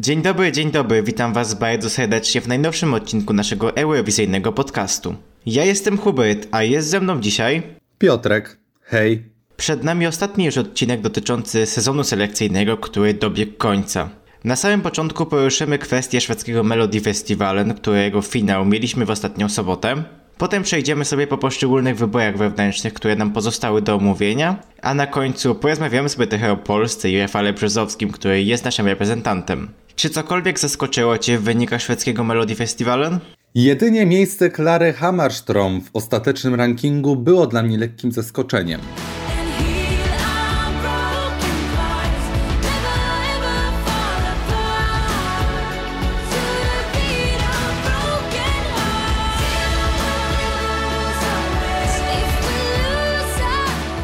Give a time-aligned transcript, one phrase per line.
[0.00, 5.14] Dzień dobry, dzień dobry, witam was bardzo serdecznie w najnowszym odcinku naszego eurowizyjnego podcastu.
[5.46, 7.62] Ja jestem Hubert, a jest ze mną dzisiaj...
[7.98, 9.24] Piotrek, hej.
[9.56, 14.08] Przed nami ostatni już odcinek dotyczący sezonu selekcyjnego, który dobiegł końca.
[14.44, 20.04] Na samym początku poruszymy kwestię szwedzkiego Melody Festivalen, którego finał mieliśmy w ostatnią sobotę.
[20.38, 25.54] Potem przejdziemy sobie po poszczególnych wyborach wewnętrznych, które nam pozostały do omówienia, a na końcu
[25.54, 29.68] porozmawiamy sobie trochę o Polsce i Rafale Brzozowskim, który jest naszym reprezentantem.
[30.00, 33.18] Czy cokolwiek zaskoczyło Cię w wynikach szwedzkiego Melody Festivalen?
[33.54, 38.80] Jedynie miejsce Klary Hammarström w ostatecznym rankingu było dla mnie lekkim zaskoczeniem.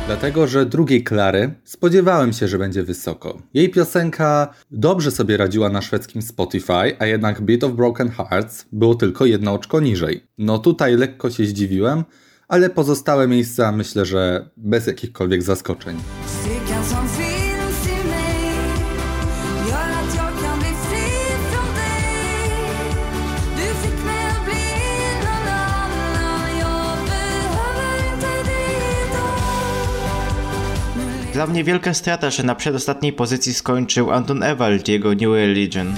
[0.07, 3.43] Dlatego, że drugiej Klary spodziewałem się, że będzie wysoko.
[3.55, 8.95] Jej piosenka dobrze sobie radziła na szwedzkim Spotify, a jednak Beat of Broken Hearts było
[8.95, 10.27] tylko jedno oczko niżej.
[10.39, 12.05] No tutaj lekko się zdziwiłem,
[12.49, 15.97] ale pozostałe miejsca myślę, że bez jakichkolwiek zaskoczeń.
[31.37, 35.95] Dla mnie wielka strata, że na przedostatniej pozycji skończył Anton Ewald jego New Religion.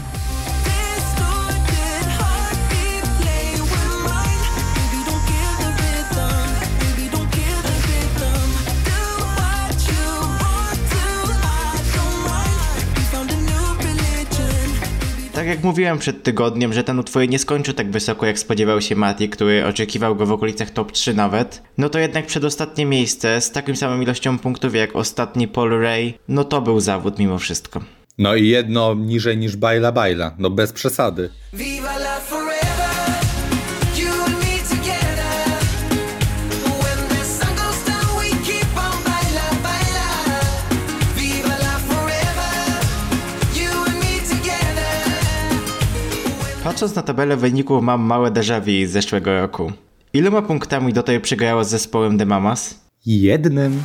[15.48, 19.28] Jak mówiłem przed tygodniem, że ten utwór nie skończył tak wysoko jak spodziewał się Mati,
[19.28, 23.76] który oczekiwał go w okolicach top 3 nawet, no to jednak przedostatnie miejsce z taką
[23.76, 27.80] samą ilością punktów jak ostatni Paul Ray, no to był zawód mimo wszystko.
[28.18, 31.30] No i jedno niżej niż Baila Baila, no bez przesady.
[46.78, 49.72] Patrząc na tabelę wyników mam małe déjà vu z zeszłego roku.
[50.12, 52.80] Iloma punktami do tej przegrało z zespołem The Mamas?
[53.06, 53.82] Jednym.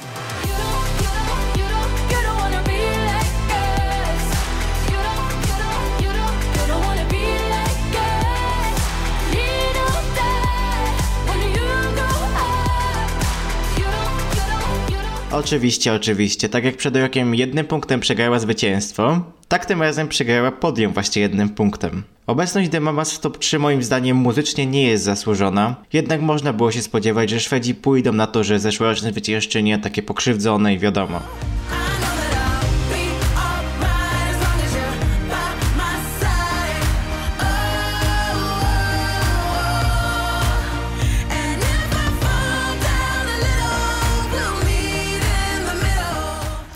[15.32, 16.50] Oczywiście, oczywiście.
[16.50, 19.22] Tak jak przed rokiem jednym punktem przegrała zwycięstwo,
[19.54, 22.04] tak tym razem przegrała podium właśnie jednym punktem.
[22.28, 26.72] Obecność The Mamas w top 3 moim zdaniem muzycznie nie jest zasłużona, jednak można było
[26.72, 31.20] się spodziewać, że Szwedzi pójdą na to, że zeszłoroczne zwyciężczynie takie pokrzywdzone i wiadomo.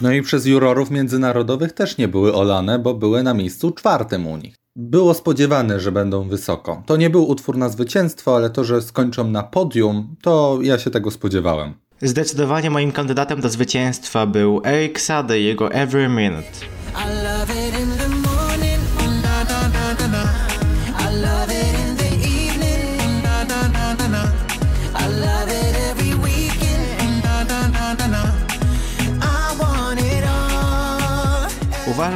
[0.02, 4.38] No i przez jurorów międzynarodowych też nie były olane, bo były na miejscu czwartym u
[4.38, 4.56] nich.
[4.76, 6.84] Było spodziewane, że będą wysoko.
[6.86, 10.90] To nie był utwór na zwycięstwo, ale to, że skończą na podium, to ja się
[10.90, 11.74] tego spodziewałem.
[12.02, 16.52] Zdecydowanie moim kandydatem do zwycięstwa był Eric Sade i jego Every Minute.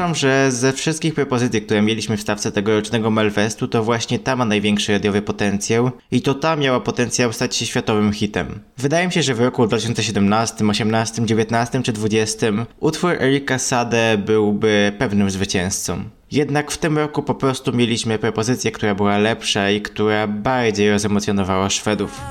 [0.01, 4.45] Uważam, że ze wszystkich propozycji, które mieliśmy w stawce tegorocznego Melfestu, to właśnie ta ma
[4.45, 8.59] największy radiowy potencjał i to ta miała potencjał stać się światowym hitem.
[8.77, 12.47] Wydaje mi się, że w roku 2017, 18, 19 czy 20
[12.79, 16.03] utwór Erika Sade byłby pewnym zwycięzcą.
[16.31, 21.69] Jednak w tym roku po prostu mieliśmy propozycję, która była lepsza i która bardziej rozemocjonowała
[21.69, 22.21] Szwedów.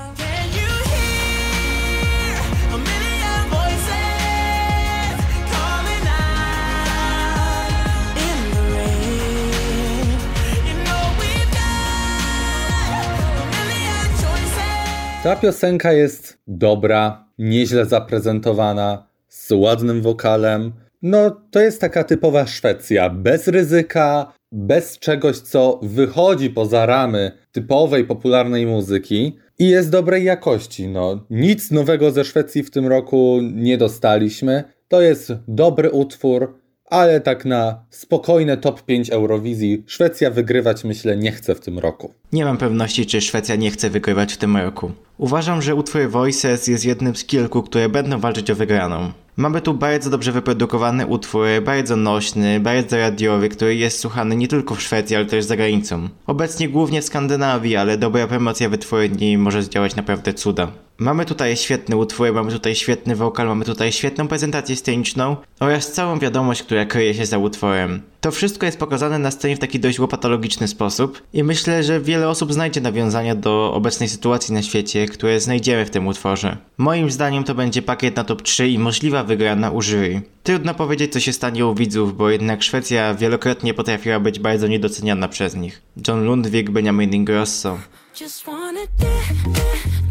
[15.23, 20.73] Ta piosenka jest dobra, nieźle zaprezentowana, z ładnym wokalem.
[21.03, 28.05] No, to jest taka typowa Szwecja, bez ryzyka, bez czegoś, co wychodzi poza ramy typowej,
[28.05, 30.89] popularnej muzyki i jest dobrej jakości.
[30.89, 34.65] No, nic nowego ze Szwecji w tym roku nie dostaliśmy.
[34.89, 36.60] To jest dobry utwór,
[36.91, 42.15] ale tak na spokojne top 5 Eurowizji Szwecja wygrywać myślę nie chce w tym roku.
[42.33, 44.91] Nie mam pewności, czy Szwecja nie chce wygrywać w tym roku.
[45.19, 49.13] Uważam, że utwór Voices jest jednym z kilku, które będą walczyć o wygraną.
[49.37, 54.75] Mamy tu bardzo dobrze wyprodukowany utwór, bardzo nośny, bardzo radiowy, który jest słuchany nie tylko
[54.75, 56.09] w Szwecji, ale też za granicą.
[56.27, 60.73] Obecnie głównie w Skandynawii, ale dobra promocja wytwórni może zdziałać naprawdę cuda.
[61.01, 66.19] Mamy tutaj świetny utwór, mamy tutaj świetny wokal, mamy tutaj świetną prezentację sceniczną oraz całą
[66.19, 68.03] wiadomość, która kryje się za utworem.
[68.21, 72.29] To wszystko jest pokazane na scenie w taki dość łopatologiczny sposób i myślę, że wiele
[72.29, 76.57] osób znajdzie nawiązania do obecnej sytuacji na świecie, które znajdziemy w tym utworze.
[76.79, 80.23] Moim zdaniem to będzie pakiet na top 3 i możliwa wygrana u jury.
[80.43, 85.29] Trudno powiedzieć co się stanie u widzów, bo jednak Szwecja wielokrotnie potrafiła być bardzo niedoceniana
[85.29, 85.83] przez nich.
[86.09, 87.79] John Lundvik, Benjamin Ingrosso.
[88.21, 90.10] Just wanna da- da- dance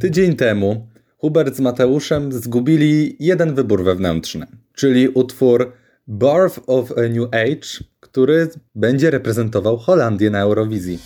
[0.00, 0.88] Tydzień temu
[1.18, 5.72] Hubert z Mateuszem zgubili jeden wybór wewnętrzny, czyli utwór
[6.08, 10.98] Birth of a New Age, który będzie reprezentował Holandię na Eurowizji.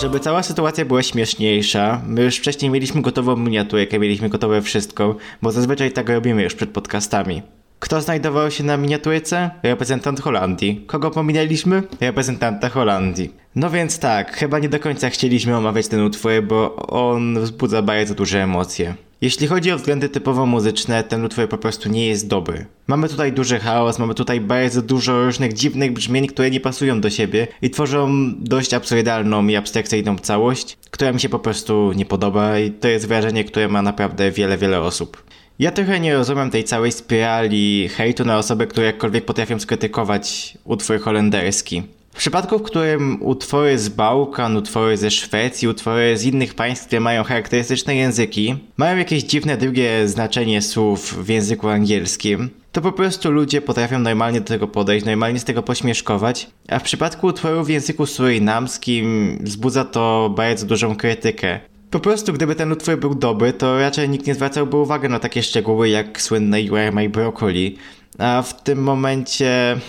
[0.00, 5.52] Żeby cała sytuacja była śmieszniejsza, my już wcześniej mieliśmy gotową miniaturkę, mieliśmy gotowe wszystko, bo
[5.52, 7.42] zazwyczaj tak robimy już przed podcastami.
[7.80, 9.50] Kto znajdował się na miniaturce?
[9.62, 10.84] Reprezentant Holandii.
[10.86, 11.82] Kogo pominęliśmy?
[12.00, 13.32] Reprezentanta Holandii.
[13.56, 18.14] No więc tak, chyba nie do końca chcieliśmy omawiać ten utwór, bo on wzbudza bardzo
[18.14, 18.94] duże emocje.
[19.20, 22.66] Jeśli chodzi o względy typowo muzyczne, ten utwór po prostu nie jest dobry.
[22.86, 27.10] Mamy tutaj duży chaos, mamy tutaj bardzo dużo różnych dziwnych brzmień, które nie pasują do
[27.10, 32.58] siebie i tworzą dość absurdalną i abstrakcyjną całość, która mi się po prostu nie podoba
[32.58, 35.22] i to jest wrażenie, które ma naprawdę wiele, wiele osób.
[35.60, 41.00] Ja trochę nie rozumiem tej całej spirali hejtu na osoby, które jakkolwiek potrafią skrytykować utwór
[41.00, 41.82] holenderski.
[42.12, 47.00] W przypadku, w którym utwory z Bałkan, utwory ze Szwecji, utwory z innych państw, które
[47.00, 53.30] mają charakterystyczne języki, mają jakieś dziwne drugie znaczenie słów w języku angielskim, to po prostu
[53.30, 57.68] ludzie potrafią normalnie do tego podejść, normalnie z tego pośmieszkować, a w przypadku utworu w
[57.68, 61.60] języku surinamskim wzbudza to bardzo dużą krytykę.
[61.90, 65.42] Po prostu, gdyby ten utwór był dobry, to raczej nikt nie zwracałby uwagi na takie
[65.42, 67.76] szczegóły jak słynne You Are My Broccoli.
[68.18, 69.80] A w tym momencie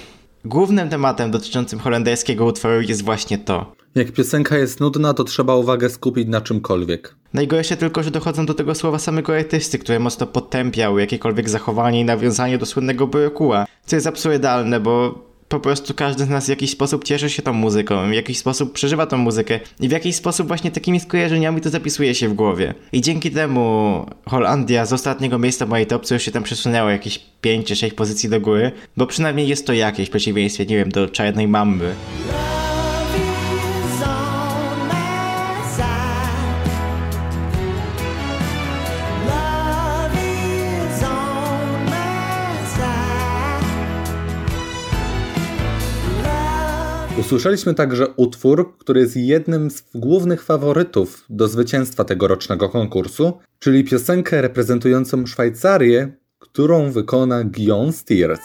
[0.45, 3.75] głównym tematem dotyczącym holenderskiego utworu jest właśnie to.
[3.95, 7.15] Jak piosenka jest nudna, to trzeba uwagę skupić na czymkolwiek.
[7.33, 12.05] Najgorsze tylko, że dochodzą do tego słowa samego artysty, które mocno potępiał jakiekolwiek zachowanie i
[12.05, 13.65] nawiązanie do słynnego brokuła.
[13.85, 17.53] Co jest absurdalne, bo po prostu każdy z nas w jakiś sposób cieszy się tą
[17.53, 21.69] muzyką, w jakiś sposób przeżywa tą muzykę i w jakiś sposób właśnie takimi skojarzeniami to
[21.69, 22.73] zapisuje się w głowie.
[22.91, 27.67] I dzięki temu Holandia z ostatniego miejsca mojej topce już się tam przesunęła jakieś 5
[27.67, 31.09] czy 6 pozycji do góry, bo przynajmniej jest to jakieś w przeciwieństwie, nie wiem, do
[31.09, 31.95] czarnej mamby.
[47.31, 54.41] Usłyszeliśmy także utwór, który jest jednym z głównych faworytów do zwycięstwa tegorocznego konkursu, czyli piosenkę
[54.41, 58.41] reprezentującą Szwajcarię, którą wykona Guillaume Steers.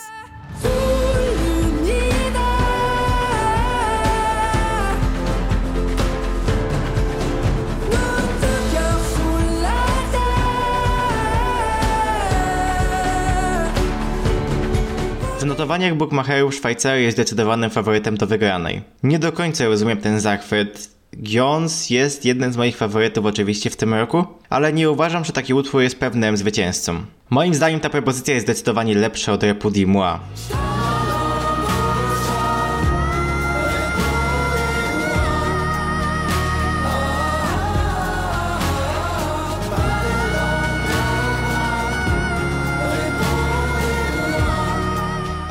[15.46, 18.82] Notowaniach bookmacherów Szwajcaria jest zdecydowanym faworytem do wygranej.
[19.02, 20.90] Nie do końca rozumiem ten zachwyt.
[21.22, 25.54] Gions jest jednym z moich faworytów oczywiście w tym roku, ale nie uważam, że taki
[25.54, 27.02] utwór jest pewnym zwycięzcą.
[27.30, 30.18] Moim zdaniem ta propozycja jest zdecydowanie lepsza od Repudi Moi.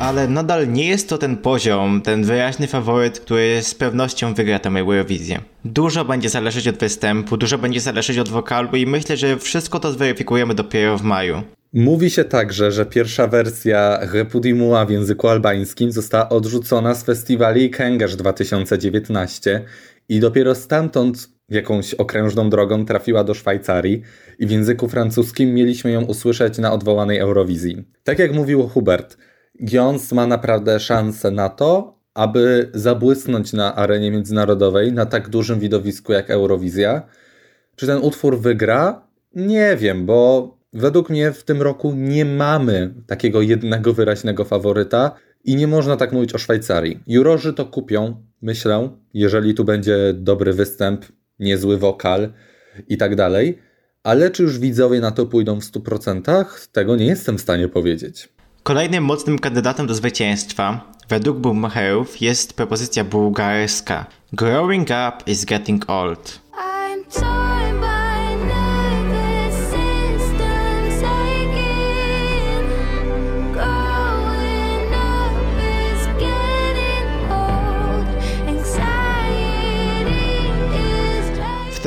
[0.06, 4.68] Ale nadal nie jest to ten poziom, ten wyraźny faworyt, który z pewnością wygra tę
[4.68, 5.40] Eurowizję.
[5.64, 9.92] Dużo będzie zależeć od występu, dużo będzie zależeć od wokalu i myślę, że wszystko to
[9.92, 11.42] zweryfikujemy dopiero w maju.
[11.72, 18.16] Mówi się także, że pierwsza wersja Repudimua w języku albańskim została odrzucona z festiwali Kęgerz
[18.16, 19.64] 2019
[20.08, 24.02] i dopiero stamtąd jakąś okrężną drogą trafiła do Szwajcarii
[24.38, 27.84] i w języku francuskim mieliśmy ją usłyszeć na odwołanej Eurowizji.
[28.04, 29.16] Tak jak mówił Hubert,
[29.64, 36.12] Gions ma naprawdę szansę na to, aby zabłysnąć na arenie międzynarodowej na tak dużym widowisku
[36.12, 37.02] jak Eurowizja.
[37.76, 39.08] Czy ten utwór wygra?
[39.34, 45.56] Nie wiem, bo według mnie w tym roku nie mamy takiego jednego wyraźnego faworyta i
[45.56, 47.00] nie można tak mówić o Szwajcarii.
[47.06, 51.04] Jurorzy to kupią, myślę, jeżeli tu będzie dobry występ,
[51.38, 52.32] niezły wokal
[52.88, 53.58] i tak dalej,
[54.02, 56.68] Ale czy już widzowie na to pójdą w 100%?
[56.72, 58.35] Tego nie jestem w stanie powiedzieć.
[58.66, 64.06] Kolejnym mocnym kandydatem do zwycięstwa, według boommacherów, jest propozycja bułgarska.
[64.32, 66.40] Growing up is getting old.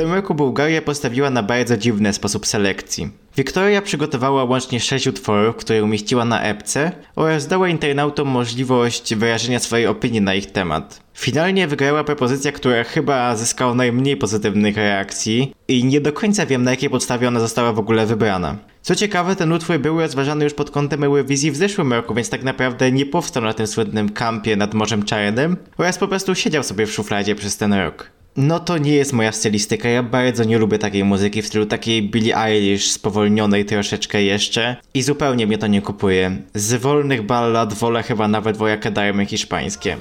[0.00, 3.10] Tym roku Bułgaria postawiła na bardzo dziwny sposób selekcji.
[3.36, 9.86] Wiktoria przygotowała łącznie 6 utworów, które umieściła na epce oraz dała internautom możliwość wyrażenia swojej
[9.86, 11.00] opinii na ich temat.
[11.14, 16.70] Finalnie wygrała propozycja, która chyba zyskała najmniej pozytywnych reakcji i nie do końca wiem na
[16.70, 18.56] jakiej podstawie ona została w ogóle wybrana.
[18.82, 22.42] Co ciekawe, ten utwór był rozważany już pod kątem Eurowizji w zeszłym roku, więc tak
[22.42, 26.86] naprawdę nie powstał na tym słynnym kampie nad Morzem Czarnym oraz po prostu siedział sobie
[26.86, 28.19] w szufladzie przez ten rok.
[28.36, 32.02] No to nie jest moja stylistyka, ja bardzo nie lubię takiej muzyki w stylu takiej
[32.02, 36.36] Billie Eilish, spowolnionej troszeczkę jeszcze i zupełnie mnie to nie kupuje.
[36.54, 39.96] Z wolnych ballad wolę chyba nawet Voy Darmy hiszpańskie.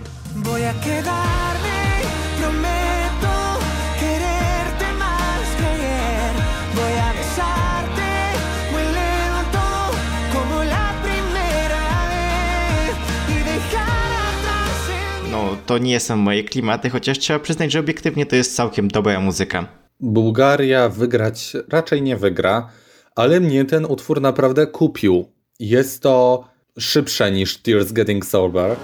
[15.69, 19.67] To nie są moje klimaty, chociaż trzeba przyznać, że obiektywnie to jest całkiem dobra muzyka.
[19.99, 22.69] Bułgaria wygrać raczej nie wygra,
[23.15, 25.25] ale mnie ten utwór naprawdę kupił.
[25.59, 26.43] Jest to
[26.79, 28.75] szybsze niż Tears Getting Sober.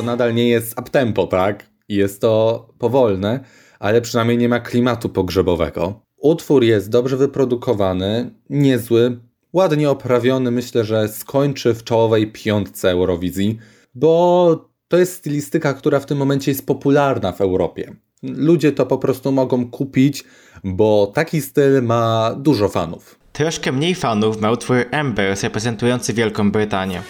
[0.00, 1.66] To nadal nie jest uptempo, tak?
[1.88, 3.40] Jest to powolne,
[3.78, 6.00] ale przynajmniej nie ma klimatu pogrzebowego.
[6.16, 9.20] Utwór jest dobrze wyprodukowany, niezły,
[9.52, 10.50] ładnie oprawiony.
[10.50, 13.58] Myślę, że skończy w czołowej piątce Eurowizji,
[13.94, 17.96] bo to jest stylistyka, która w tym momencie jest popularna w Europie.
[18.22, 20.24] Ludzie to po prostu mogą kupić,
[20.64, 23.18] bo taki styl ma dużo fanów.
[23.32, 27.02] Troszkę mniej fanów ma utwór Embers reprezentujący Wielką Brytanię.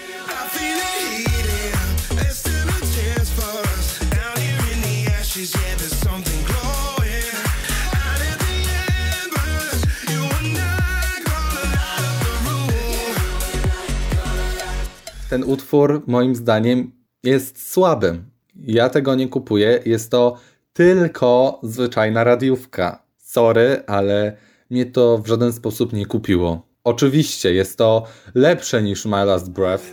[15.30, 18.22] Ten utwór, moim zdaniem, jest słaby.
[18.56, 19.80] Ja tego nie kupuję.
[19.86, 20.36] Jest to
[20.72, 23.02] tylko zwyczajna radiówka.
[23.16, 24.36] Sorry, ale
[24.70, 26.66] mnie to w żaden sposób nie kupiło.
[26.84, 29.84] Oczywiście jest to lepsze niż My Last Breath,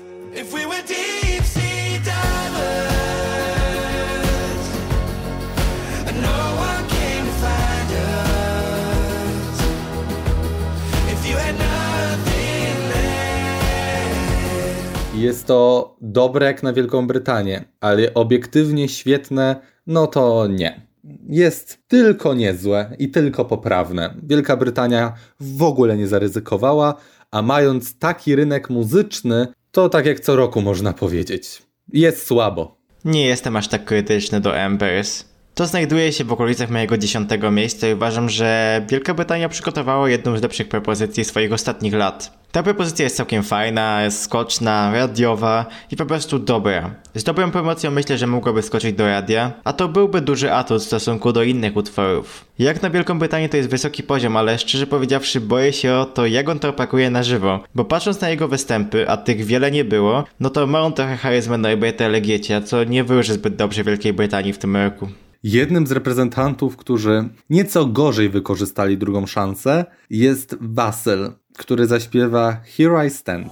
[15.18, 19.56] Jest to dobre jak na Wielką Brytanię, ale obiektywnie świetne,
[19.88, 20.88] no to nie.
[21.30, 24.16] Jest tylko niezłe i tylko poprawne.
[24.24, 26.96] Wielka Brytania w ogóle nie zaryzykowała,
[27.32, 31.62] a mając taki rynek muzyczny, to tak jak co roku można powiedzieć.
[31.94, 32.78] Jest słabo.
[33.06, 35.26] Nie jestem aż tak krytyczny do Embers.
[35.58, 40.38] To znajduje się w okolicach mojego dziesiątego miejsca i uważam, że Wielka Brytania przygotowała jedną
[40.38, 42.38] z lepszych propozycji swoich ostatnich lat.
[42.52, 46.92] Ta propozycja jest całkiem fajna, jest skoczna, radiowa i po prostu dobra.
[47.16, 50.86] Z dobrą promocją myślę, że mogłaby skoczyć do radia, a to byłby duży atut w
[50.86, 52.46] stosunku do innych utworów.
[52.60, 56.26] Jak na Wielką Brytanię to jest wysoki poziom, ale szczerze powiedziawszy boję się o to,
[56.26, 57.64] jak on to opakuje na żywo.
[57.76, 61.18] Bo patrząc na jego występy, a tych wiele nie było, no to ma on trochę
[61.18, 65.08] charyzmę Norberta Legiecia, co nie wróży zbyt dobrze Wielkiej Brytanii w tym roku.
[65.44, 73.10] Jednym z reprezentantów, którzy nieco gorzej wykorzystali drugą szansę, jest Wasyl, który zaśpiewa Here I
[73.10, 73.48] Stand.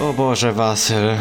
[0.00, 1.16] O Boże, Wasyl.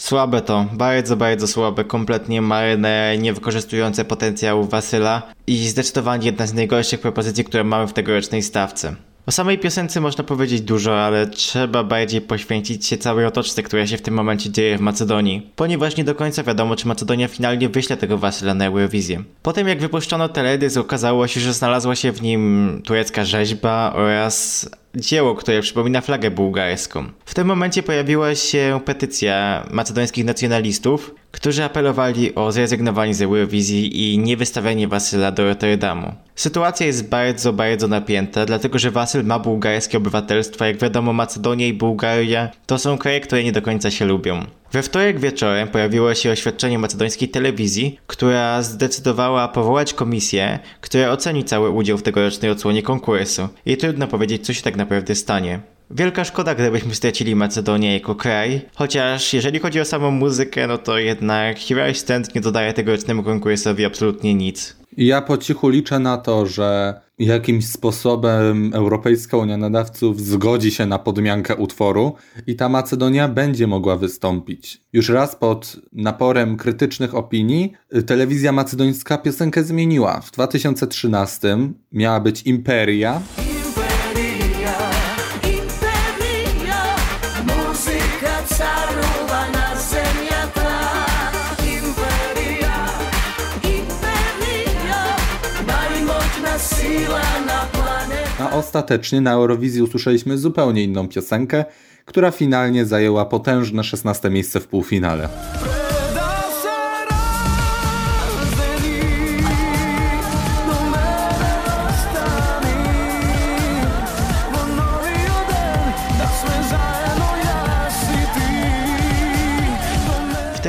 [0.00, 6.54] Słabe to, bardzo, bardzo słabe, kompletnie marne, nie wykorzystujące potencjału Wasyla i zdecydowanie jedna z
[6.54, 8.94] najgorszych propozycji, które mamy w tegorocznej stawce.
[9.26, 13.96] O samej piosence można powiedzieć dużo, ale trzeba bardziej poświęcić się całej otoczce, która się
[13.96, 17.96] w tym momencie dzieje w Macedonii, ponieważ nie do końca wiadomo, czy Macedonia finalnie wyśle
[17.96, 19.22] tego Wasyla na Eurowizję.
[19.42, 25.34] Potem jak wypuszczono teledysk, okazało się, że znalazła się w nim turecka rzeźba oraz dzieło,
[25.34, 27.04] które przypomina flagę bułgarską.
[27.24, 34.18] W tym momencie pojawiła się petycja macedońskich nacjonalistów, którzy apelowali o zrezygnowanie z Eurowizji i
[34.18, 36.14] niewystawianie Wasyla do Rotterdamu.
[36.34, 41.72] Sytuacja jest bardzo, bardzo napięta, dlatego że Wasyl ma bułgarskie obywatelstwo, jak wiadomo Macedonia i
[41.72, 44.46] Bułgaria to są kraje, które nie do końca się lubią.
[44.72, 51.70] We wtorek wieczorem pojawiło się oświadczenie macedońskiej telewizji, która zdecydowała powołać komisję, która oceni cały
[51.70, 53.48] udział w tegorocznej odsłonie konkursu.
[53.66, 55.60] I trudno powiedzieć, co się tak naprawdę stanie.
[55.90, 60.98] Wielka szkoda, gdybyśmy stracili Macedonię jako kraj, chociaż jeżeli chodzi o samą muzykę, no to
[60.98, 64.76] jednak Hero Stand nie dodaje tegorodecznemu konkursowi absolutnie nic.
[64.96, 70.98] Ja po cichu liczę na to, że jakimś sposobem Europejska Unia Nadawców zgodzi się na
[70.98, 72.14] podmiankę utworu
[72.46, 74.80] i ta Macedonia będzie mogła wystąpić.
[74.92, 80.20] Już raz pod naporem krytycznych opinii y, telewizja macedońska piosenkę zmieniła.
[80.20, 81.58] W 2013
[81.92, 83.49] miała być Imperia, Imperia,
[98.52, 101.64] ostatecznie na Eurowizji usłyszeliśmy zupełnie inną piosenkę,
[102.04, 105.28] która finalnie zajęła potężne 16 miejsce w półfinale.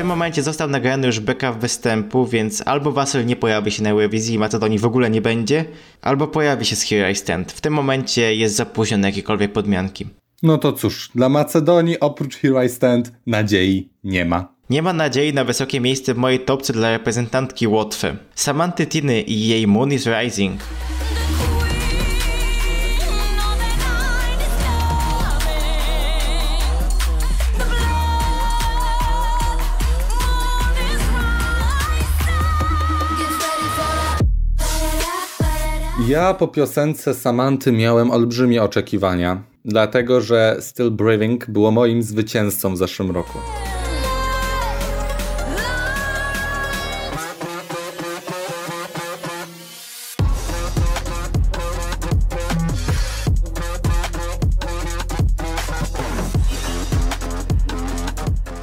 [0.02, 4.36] Tym momencie został nagrany już backup występu, więc albo Wasyl nie pojawi się na Eurowizji
[4.36, 5.66] i Macedonii w ogóle nie będzie,
[6.02, 7.52] albo pojawi się z Here I Stand.
[7.52, 10.08] W tym momencie jest za późno na jakiekolwiek podmianki.
[10.44, 14.54] No to cóż, dla Macedonii oprócz Here I Stand nadziei nie ma.
[14.70, 18.18] Nie ma nadziei na wysokie miejsce w mojej topce dla reprezentantki Łotwy.
[18.36, 20.62] Samanty Tiny i jej Moon is Rising.
[36.08, 42.78] Ja po piosence Samanty miałem olbrzymie oczekiwania, dlatego że Still Breathing było moim zwycięzcą w
[42.78, 43.38] zeszłym roku.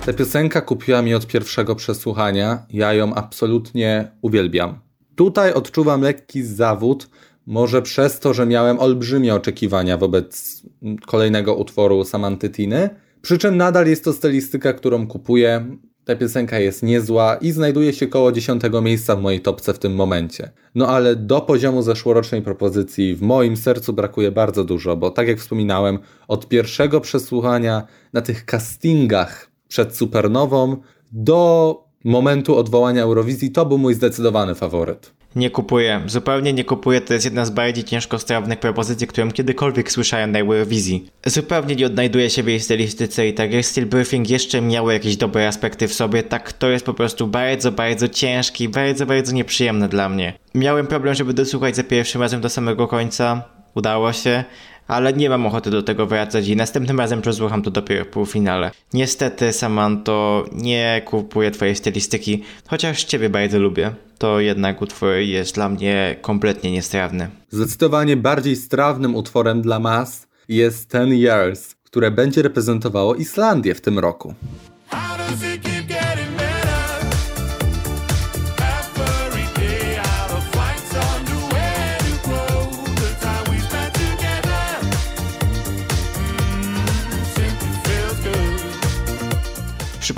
[0.06, 2.66] Ta piosenka kupiła mi od pierwszego przesłuchania.
[2.70, 4.87] Ja ją absolutnie uwielbiam.
[5.18, 7.08] Tutaj odczuwam lekki zawód,
[7.46, 10.62] może przez to, że miałem olbrzymie oczekiwania wobec
[11.06, 12.90] kolejnego utworu Samanty Tiny.
[13.22, 15.76] Przy czym nadal jest to stylistyka, którą kupuję.
[16.04, 19.94] Ta piosenka jest niezła i znajduje się koło 10 miejsca w mojej topce w tym
[19.94, 20.50] momencie.
[20.74, 25.38] No ale do poziomu zeszłorocznej propozycji w moim sercu brakuje bardzo dużo, bo tak jak
[25.38, 30.76] wspominałem, od pierwszego przesłuchania na tych castingach przed Supernową
[31.12, 35.18] do momentu odwołania Eurowizji to był mój zdecydowany faworyt.
[35.36, 40.32] Nie kupuję, zupełnie nie kupuję, to jest jedna z bardziej ciężkostrawnych propozycji, którą kiedykolwiek słyszałem
[40.32, 41.10] na Eurowizji.
[41.26, 45.16] Zupełnie nie odnajduję się w jej stylistyce i tak jak Still Briefing jeszcze miało jakieś
[45.16, 49.88] dobre aspekty w sobie, tak to jest po prostu bardzo, bardzo ciężki bardzo, bardzo nieprzyjemne
[49.88, 50.32] dla mnie.
[50.54, 53.42] Miałem problem, żeby dosłuchać za pierwszym razem do samego końca,
[53.74, 54.44] udało się,
[54.88, 58.70] ale nie mam ochoty do tego wracać i następnym razem przesłucham to dopiero w półfinale.
[58.92, 63.94] Niestety, Samanto, nie kupuję twojej stylistyki, chociaż ciebie bardzo lubię.
[64.18, 67.28] To jednak utwór jest dla mnie kompletnie niestrawny.
[67.50, 73.98] Zdecydowanie bardziej strawnym utworem dla mas jest Ten Years, które będzie reprezentowało Islandię w tym
[73.98, 74.34] roku.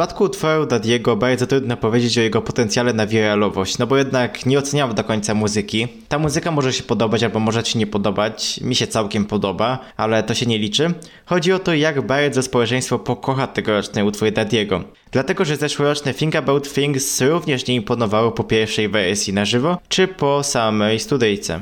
[0.01, 4.59] Przypadku utworu Dadiego bardzo trudno powiedzieć o jego potencjale na wiralowość, no bo jednak nie
[4.59, 5.89] oceniam do końca muzyki.
[6.09, 10.23] Ta muzyka może się podobać albo może ci nie podobać, mi się całkiem podoba, ale
[10.23, 10.95] to się nie liczy.
[11.27, 14.85] Chodzi o to, jak bardzo społeczeństwo pokocha tegoroczny utwór Dadiego.
[15.13, 20.09] Dlatego, że zeszłoroczne Think About Things również nie imponowało po pierwszej wersji na żywo, czy
[20.09, 21.61] po samej studyjce.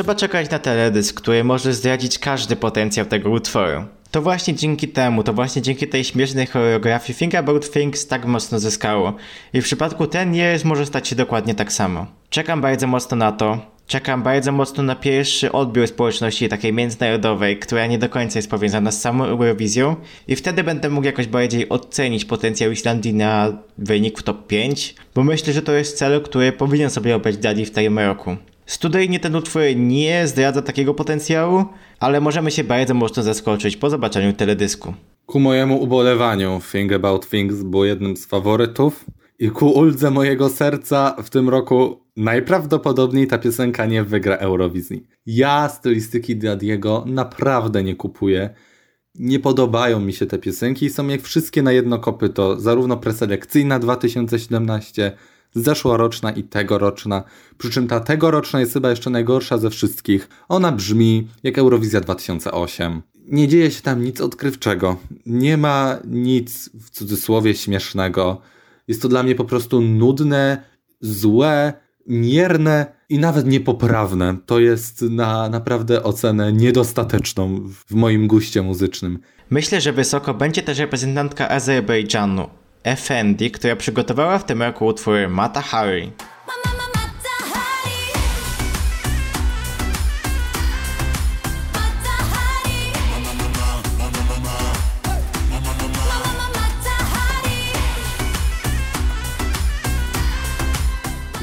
[0.00, 3.84] Trzeba czekać na teledysk, który może zdradzić każdy potencjał tego utworu.
[4.10, 8.58] To właśnie dzięki temu, to właśnie dzięki tej śmiesznej choreografii Think About Things tak mocno
[8.58, 9.14] zyskało.
[9.52, 12.06] I w przypadku ten jest może stać się dokładnie tak samo.
[12.30, 13.58] Czekam bardzo mocno na to.
[13.86, 18.92] Czekam bardzo mocno na pierwszy odbiór społeczności takiej międzynarodowej, która nie do końca jest powiązana
[18.92, 19.96] z samą Eurowizją
[20.28, 25.24] i wtedy będę mógł jakoś bardziej ocenić potencjał Islandii na wynik w top 5, bo
[25.24, 28.36] myślę, że to jest cel, który powinien sobie obrać Daddy w tym roku.
[28.70, 31.64] Studyjnie ten utwór nie zdradza takiego potencjału,
[32.00, 34.94] ale możemy się bardzo mocno zaskoczyć po zobaczeniu teledysku.
[35.26, 39.04] Ku mojemu ubolewaniu Thing About Things było jednym z faworytów
[39.38, 45.06] i ku uldze mojego serca w tym roku najprawdopodobniej ta piosenka nie wygra Eurowizji.
[45.26, 48.50] Ja stylistyki Dadiego naprawdę nie kupuję.
[49.14, 53.78] Nie podobają mi się te piosenki i są jak wszystkie na jedno kopyto, zarówno preselekcyjna
[53.78, 55.12] 2017,
[55.54, 57.24] zeszłoroczna i tegoroczna.
[57.58, 60.28] Przy czym ta tegoroczna jest chyba jeszcze najgorsza ze wszystkich.
[60.48, 63.02] Ona brzmi jak Eurowizja 2008.
[63.26, 64.96] Nie dzieje się tam nic odkrywczego.
[65.26, 68.40] Nie ma nic w cudzysłowie śmiesznego.
[68.88, 70.62] Jest to dla mnie po prostu nudne,
[71.00, 71.72] złe,
[72.06, 74.36] mierne i nawet niepoprawne.
[74.46, 79.18] To jest na naprawdę ocenę niedostateczną w moim guście muzycznym.
[79.50, 82.48] Myślę, że wysoko będzie też reprezentantka Azerbejdżanu,
[82.84, 86.12] Efendi, która przygotowała w tym roku utwór Mata Hari.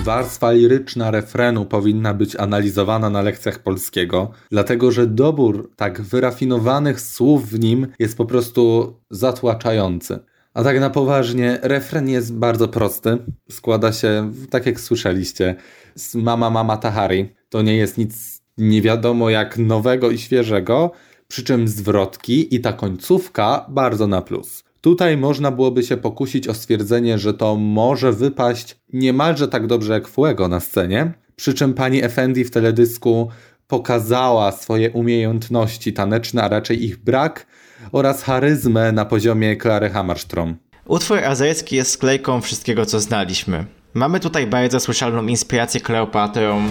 [0.03, 7.49] Warstwa liryczna refrenu powinna być analizowana na lekcjach polskiego, dlatego że dobór tak wyrafinowanych słów
[7.49, 10.19] w nim jest po prostu zatłaczający.
[10.57, 13.17] A tak na poważnie, refren jest bardzo prosty.
[13.51, 15.55] Składa się, tak jak słyszeliście,
[15.95, 17.29] z Mama Mama Tahari.
[17.49, 20.91] To nie jest nic nie wiadomo jak nowego i świeżego,
[21.27, 24.63] przy czym zwrotki i ta końcówka bardzo na plus.
[24.81, 30.07] Tutaj można byłoby się pokusić o stwierdzenie, że to może wypaść niemalże tak dobrze jak
[30.07, 33.29] Fuego na scenie, przy czym pani Effendi w teledysku
[33.67, 37.45] pokazała swoje umiejętności taneczne, a raczej ich brak
[37.91, 40.53] oraz charyzmę na poziomie Klary Hammarström.
[40.85, 43.65] Utwór azerski jest sklejką wszystkiego, co znaliśmy.
[43.93, 46.69] Mamy tutaj bardzo słyszalną inspirację Kleopatrą,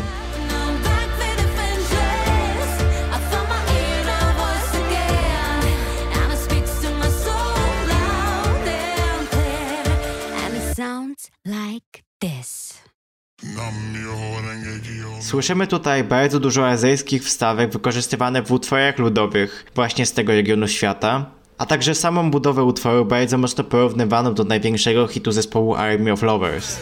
[11.46, 12.65] like this.
[15.20, 21.30] Słyszymy tutaj bardzo dużo azerskich wstawek wykorzystywane w utworach ludowych właśnie z tego regionu świata,
[21.58, 26.80] a także samą budowę utworu bardzo mocno porównywaną do największego hitu zespołu Army of Lovers.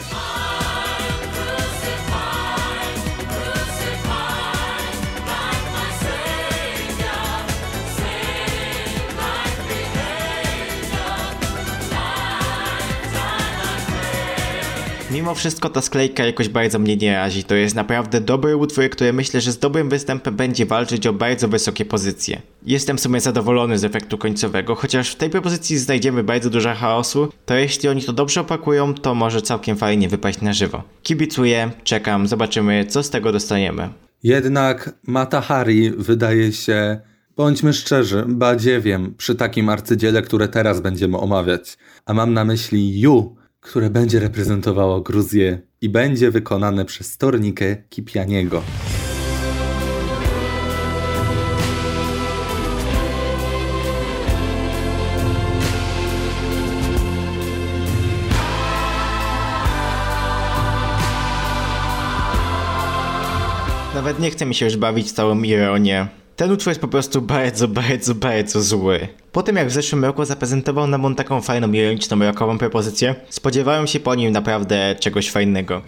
[15.15, 17.45] Mimo wszystko ta sklejka jakoś bardzo mnie nie razi.
[17.45, 21.49] To jest naprawdę dobry utwór, który myślę, że z dobrym występem będzie walczyć o bardzo
[21.49, 22.43] wysokie pozycje.
[22.67, 27.29] Jestem w sumie zadowolony z efektu końcowego, chociaż w tej propozycji znajdziemy bardzo dużo chaosu,
[27.47, 30.83] to jeśli oni to dobrze opakują, to może całkiem fajnie wypaść na żywo.
[31.03, 33.89] Kibicuję, czekam, zobaczymy co z tego dostaniemy.
[34.23, 37.01] Jednak Matahari wydaje się,
[37.37, 41.79] bądźmy szczerzy, badziewiem przy takim arcydziele, które teraz będziemy omawiać.
[42.07, 48.63] A mam na myśli Yu, które będzie reprezentowało Gruzję i będzie wykonane przez Tornikę Kipianiego.
[63.95, 66.24] Nawet nie chce mi się już bawić całą ironię.
[66.37, 69.09] Ten utwór jest po prostu bardzo, bardzo, bardzo zły.
[69.33, 73.87] Po tym jak w zeszłym roku zaprezentował nam on taką fajną, ironiczną, rockową propozycję, spodziewałem
[73.87, 75.83] się po nim naprawdę czegoś fajnego.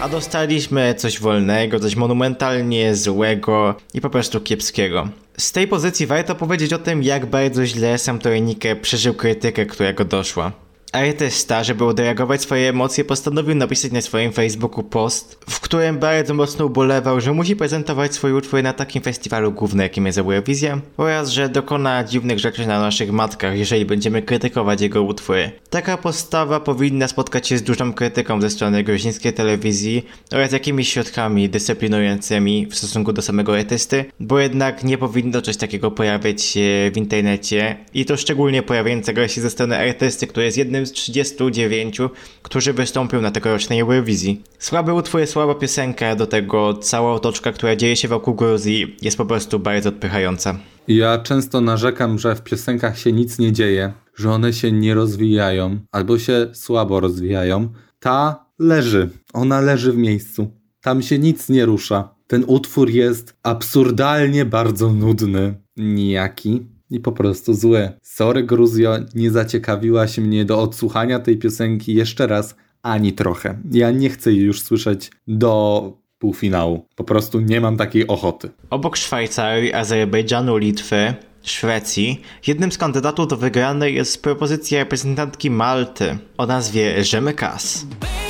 [0.00, 5.08] A dostaliśmy coś wolnego, coś monumentalnie złego i po prostu kiepskiego.
[5.38, 9.92] Z tej pozycji warto powiedzieć o tym, jak bardzo źle sam Torenikę przeżył krytykę, która
[9.92, 10.67] go doszła.
[10.92, 16.66] Artysta, żeby odreagować swoje emocje, postanowił napisać na swoim Facebooku post, w którym bardzo mocno
[16.66, 21.48] ubolewał, że musi prezentować swój utwór na takim festiwalu głównym, jakim jest Eurowizja, oraz że
[21.48, 25.50] dokona dziwnych rzeczy na naszych matkach, jeżeli będziemy krytykować jego utwory.
[25.70, 31.48] Taka postawa powinna spotkać się z dużą krytyką ze strony gruzińskiej telewizji oraz jakimiś środkami
[31.48, 36.96] dyscyplinującymi w stosunku do samego artysty, bo jednak nie powinno coś takiego pojawiać się w
[36.96, 41.98] internecie i to szczególnie pojawiającego się ze strony artysty, który jest jednym z 39,
[42.42, 44.42] którzy wystąpił na tegorocznej Eurowizji.
[44.58, 49.26] Słaby utwór, słaba piosenka, do tego cała otoczka, która dzieje się wokół Gruzji jest po
[49.26, 50.58] prostu bardzo odpychająca.
[50.88, 55.78] Ja często narzekam, że w piosenkach się nic nie dzieje, że one się nie rozwijają
[55.92, 57.68] albo się słabo rozwijają.
[58.00, 60.50] Ta leży, ona leży w miejscu.
[60.80, 62.14] Tam się nic nie rusza.
[62.26, 67.90] Ten utwór jest absurdalnie bardzo nudny, nijaki i po prostu zły.
[68.02, 73.58] Sorry Gruzjo, nie zaciekawiłaś mnie do odsłuchania tej piosenki jeszcze raz, ani trochę.
[73.72, 76.86] Ja nie chcę jej już słyszeć do półfinału.
[76.96, 78.50] Po prostu nie mam takiej ochoty.
[78.70, 86.46] Obok Szwajcarii, Azerbejdżanu, Litwy, Szwecji, jednym z kandydatów do wygranej jest propozycja reprezentantki Malty o
[86.46, 87.84] nazwie Rzemykas.
[87.84, 88.27] Baby,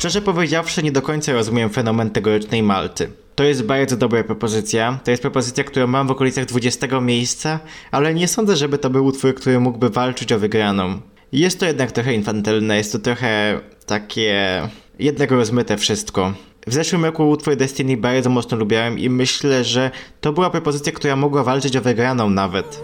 [0.00, 3.10] Szczerze powiedziawszy, nie do końca rozumiem fenomen tegorocznej Malty.
[3.34, 4.98] To jest bardzo dobra propozycja.
[5.04, 7.60] To jest propozycja, którą mam w okolicach 20 miejsca,
[7.90, 11.00] ale nie sądzę, żeby to był utwór, który mógłby walczyć o wygraną.
[11.32, 14.62] Jest to jednak trochę infantylne, jest to trochę takie
[14.98, 16.32] jednak rozmyte wszystko.
[16.66, 21.16] W zeszłym roku utwór Destiny bardzo mocno lubiałem i myślę, że to była propozycja, która
[21.16, 22.80] mogła walczyć o wygraną nawet.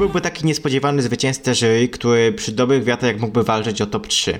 [0.00, 4.38] Byłby taki niespodziewany zwycięzca jury, który przy dobrych wiatrach mógłby walczyć o top 3.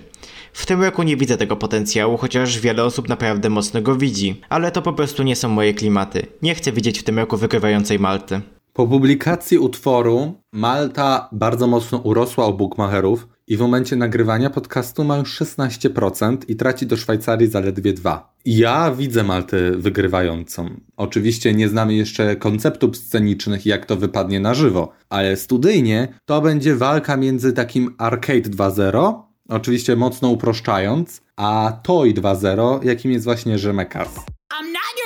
[0.53, 4.41] W tym roku nie widzę tego potencjału, chociaż wiele osób naprawdę mocno go widzi.
[4.49, 6.27] Ale to po prostu nie są moje klimaty.
[6.43, 8.41] Nie chcę widzieć w tym roku wygrywającej Malty.
[8.73, 15.17] Po publikacji utworu Malta bardzo mocno urosła u bookmacherów i w momencie nagrywania podcastu ma
[15.17, 18.19] już 16% i traci do Szwajcarii zaledwie 2%.
[18.45, 20.81] Ja widzę Maltę wygrywającą.
[20.97, 26.77] Oczywiście nie znamy jeszcze konceptów scenicznych, jak to wypadnie na żywo, ale studyjnie to będzie
[26.77, 34.09] walka między takim Arcade 2.0, oczywiście mocno uproszczając, a Toy 2.0, jakim jest właśnie Rzemekas.
[34.53, 35.00] I'm not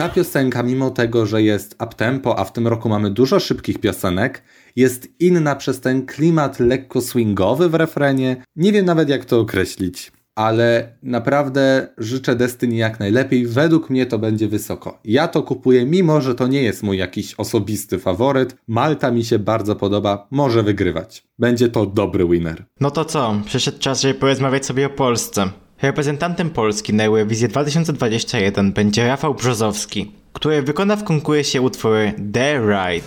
[0.00, 4.42] Ta piosenka, mimo tego, że jest uptempo, a w tym roku mamy dużo szybkich piosenek,
[4.76, 8.44] jest inna przez ten klimat lekko swingowy w refrenie.
[8.56, 13.46] Nie wiem nawet jak to określić, ale naprawdę życzę Destiny jak najlepiej.
[13.46, 14.98] Według mnie to będzie wysoko.
[15.04, 18.56] Ja to kupuję, mimo że to nie jest mój jakiś osobisty faworyt.
[18.68, 21.24] Malta mi się bardzo podoba, może wygrywać.
[21.38, 22.64] Będzie to dobry winner.
[22.80, 23.40] No to co?
[23.46, 25.50] Przyszedł czas, żeby porozmawiać sobie o Polsce.
[25.82, 31.94] Reprezentantem Polski na Eurowizję 2021 będzie Rafał Brzozowski, który wykona w konkursie utwór
[32.32, 33.06] The ride.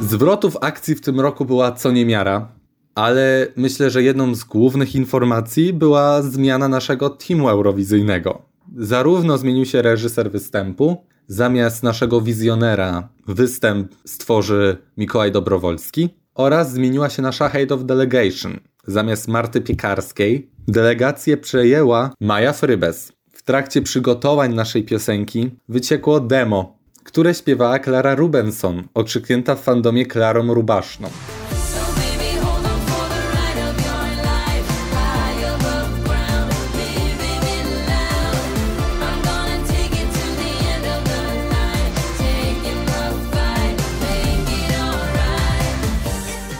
[0.00, 2.57] Zwrotów akcji w tym roku była co niemiara,
[2.98, 8.42] ale myślę, że jedną z głównych informacji była zmiana naszego teamu eurowizyjnego.
[8.76, 17.22] Zarówno zmienił się reżyser występu, zamiast naszego wizjonera występ stworzy Mikołaj Dobrowolski, oraz zmieniła się
[17.22, 18.60] nasza Head of Delegation.
[18.86, 23.12] Zamiast Marty Piekarskiej delegację przejęła Maja Frybes.
[23.32, 30.54] W trakcie przygotowań naszej piosenki wyciekło demo, które śpiewała Klara Rubenson, okrzyknięta w fandomie Klarą
[30.54, 31.08] Rubaszną.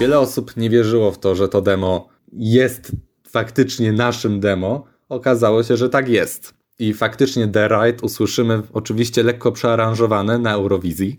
[0.00, 2.92] Wiele osób nie wierzyło w to, że to demo jest
[3.28, 4.84] faktycznie naszym demo.
[5.08, 6.54] Okazało się, że tak jest.
[6.78, 11.16] I faktycznie The Right usłyszymy oczywiście lekko przearanżowane na Eurowizji.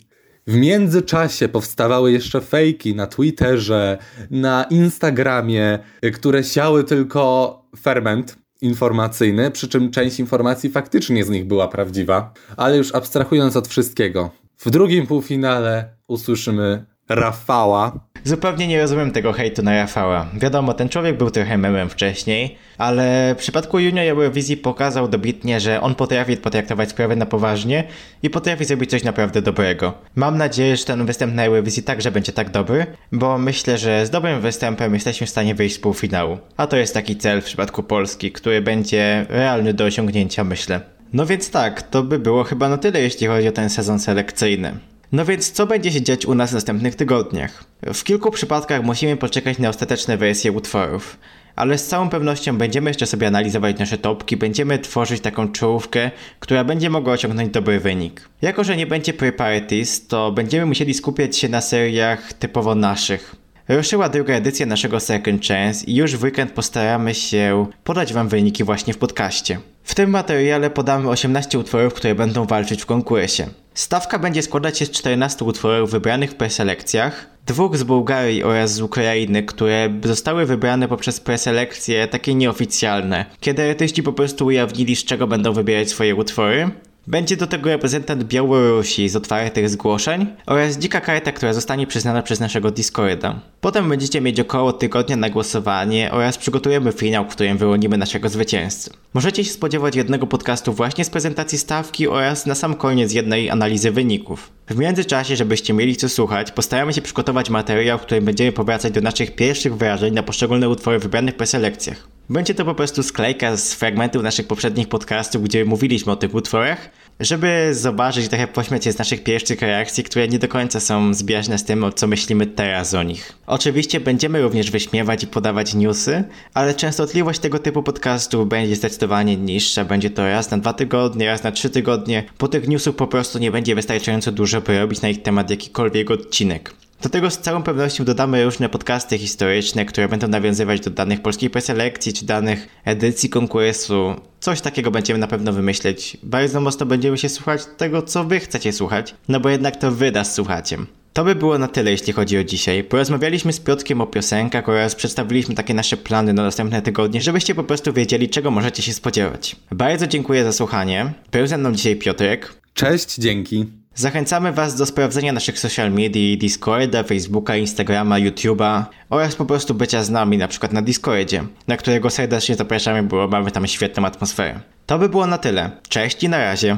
[0.47, 3.97] W międzyczasie powstawały jeszcze fejki na Twitterze,
[4.31, 5.79] na Instagramie,
[6.13, 12.33] które siały tylko ferment informacyjny, przy czym część informacji faktycznie z nich była prawdziwa.
[12.57, 18.00] Ale już abstrahując od wszystkiego, w drugim półfinale usłyszymy Rafała.
[18.24, 20.26] Zupełnie nie rozumiem tego hejtu na Rafała.
[20.34, 25.82] Wiadomo, ten człowiek był trochę memem wcześniej, ale w przypadku Junior Eurowizji pokazał dobitnie, że
[25.82, 27.84] on potrafi potraktować sprawę na poważnie
[28.24, 29.93] i potrafi zrobić coś naprawdę dobrego.
[30.15, 34.10] Mam nadzieję, że ten występ na Eurowizji także będzie tak dobry, bo myślę, że z
[34.10, 36.38] dobrym występem jesteśmy w stanie wyjść z półfinału.
[36.58, 40.82] A to jest taki cel w przypadku Polski, który będzie realny do osiągnięcia, myślę.
[41.13, 44.74] No więc tak, to by było chyba na tyle, jeśli chodzi o ten sezon selekcyjny.
[45.12, 47.63] No więc co będzie się dziać u nas w następnych tygodniach?
[47.93, 51.17] W kilku przypadkach musimy poczekać na ostateczne wersje utworów,
[51.56, 56.63] ale z całą pewnością będziemy jeszcze sobie analizować nasze topki, będziemy tworzyć taką czołówkę, która
[56.63, 58.30] będzie mogła osiągnąć dobry wynik.
[58.41, 63.36] Jako, że nie będzie pre-parties, to będziemy musieli skupiać się na seriach typowo naszych.
[63.69, 68.63] Ruszyła druga edycja naszego Second Chance i już w weekend postaramy się podać Wam wyniki
[68.63, 69.60] właśnie w podcaście.
[69.89, 73.47] W tym materiale podamy 18 utworów, które będą walczyć w konkursie.
[73.73, 78.82] Stawka będzie składać się z 14 utworów wybranych w preselekcjach, dwóch z Bułgarii oraz z
[78.82, 85.28] Ukrainy, które zostały wybrane poprzez preselekcje takie nieoficjalne, kiedy artyści po prostu ujawnili z czego
[85.28, 86.69] będą wybierać swoje utwory,
[87.07, 92.39] będzie do tego reprezentant Białorusi z otwartych zgłoszeń oraz dzika karta, która zostanie przyznana przez
[92.39, 93.39] naszego Discorda.
[93.62, 98.91] Potem będziecie mieć około tygodnia na głosowanie oraz przygotujemy finał, w którym wyłonimy naszego zwycięzcę.
[99.13, 103.91] Możecie się spodziewać jednego podcastu właśnie z prezentacji stawki oraz na sam koniec jednej analizy
[103.91, 104.51] wyników.
[104.67, 109.01] W międzyczasie, żebyście mieli co słuchać, postaramy się przygotować materiał, w którym będziemy powracać do
[109.01, 112.18] naszych pierwszych wrażeń na poszczególne utwory wybranych preselekcjach.
[112.31, 116.89] Będzie to po prostu sklejka z fragmentów naszych poprzednich podcastów, gdzie mówiliśmy o tych utworach,
[117.19, 121.57] żeby zobaczyć trochę pośmiać się z naszych pierwszych reakcji, które nie do końca są zbieżne
[121.57, 123.33] z tym, co myślimy teraz o nich.
[123.47, 129.85] Oczywiście będziemy również wyśmiewać i podawać newsy, ale częstotliwość tego typu podcastów będzie zdecydowanie niższa.
[129.85, 133.39] Będzie to raz na dwa tygodnie, raz na trzy tygodnie, bo tych newsów po prostu
[133.39, 136.73] nie będzie wystarczająco dużo, by robić na ich temat jakikolwiek odcinek.
[137.01, 141.49] Do tego z całą pewnością dodamy różne podcasty historyczne, które będą nawiązywać do danych polskiej
[141.49, 144.15] preselekcji czy danych edycji konkursu.
[144.39, 146.17] Coś takiego będziemy na pewno wymyśleć.
[146.23, 150.12] Bardzo mocno będziemy się słuchać tego, co wy chcecie słuchać, no bo jednak to wy
[150.12, 150.77] nas słuchacie.
[151.13, 152.83] To by było na tyle, jeśli chodzi o dzisiaj.
[152.83, 157.63] Porozmawialiśmy z Piotrkiem o piosenkach oraz przedstawiliśmy takie nasze plany na następne tygodnie, żebyście po
[157.63, 159.55] prostu wiedzieli, czego możecie się spodziewać.
[159.71, 161.13] Bardzo dziękuję za słuchanie.
[161.31, 162.53] Był ze mną dzisiaj Piotrek.
[162.73, 163.78] Cześć, dzięki.
[163.95, 170.04] Zachęcamy Was do sprawdzenia naszych social media, Discorda, Facebooka, Instagrama, YouTube'a oraz po prostu bycia
[170.04, 174.60] z nami na przykład na Discordzie, na którego serdecznie zapraszamy, bo mamy tam świetną atmosferę.
[174.86, 175.71] To by było na tyle.
[175.89, 176.78] Cześć i na razie.